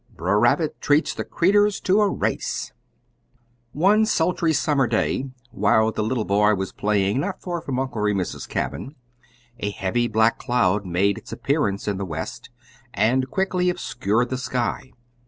BRER 0.15 0.39
RABBIT 0.39 0.81
TREATS 0.81 1.13
THE 1.13 1.23
CREETURS 1.23 1.79
TO 1.79 2.01
A 2.01 2.09
RACE 2.09 2.73
One 3.71 4.07
sultry 4.07 4.51
summer 4.51 4.87
day, 4.87 5.25
while 5.51 5.91
the 5.91 6.01
little 6.01 6.25
boy 6.25 6.55
was 6.55 6.71
playing 6.73 7.19
not 7.19 7.39
far 7.39 7.61
from 7.61 7.77
Uncle 7.77 8.01
Remus's 8.01 8.47
cabin, 8.47 8.95
a 9.59 9.69
heavy 9.69 10.07
black 10.07 10.39
cloud 10.39 10.87
made 10.87 11.19
its 11.19 11.31
appearance 11.31 11.87
in 11.87 11.97
the 11.97 12.05
west, 12.05 12.49
and 12.95 13.29
quickly 13.29 13.69
obscured 13.69 14.31
the 14.31 14.39
sky. 14.39 14.89